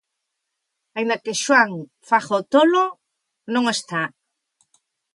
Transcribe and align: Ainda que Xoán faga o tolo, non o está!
Ainda 0.97 1.15
que 1.23 1.39
Xoán 1.43 1.71
faga 2.09 2.33
o 2.41 2.47
tolo, 2.53 2.85
non 3.53 3.63
o 3.69 3.73
está! 3.77 4.03